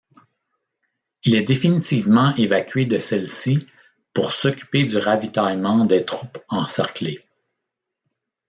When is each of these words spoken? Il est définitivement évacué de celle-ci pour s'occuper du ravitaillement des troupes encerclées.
Il 1.25 1.35
est 1.35 1.43
définitivement 1.43 2.33
évacué 2.35 2.85
de 2.85 2.97
celle-ci 2.97 3.67
pour 4.15 4.33
s'occuper 4.33 4.83
du 4.83 4.97
ravitaillement 4.97 5.85
des 5.85 6.03
troupes 6.03 6.39
encerclées. 6.47 7.19